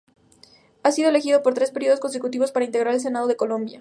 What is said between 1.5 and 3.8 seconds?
tres periodos consecutivos para integrar el Senado de Colombia.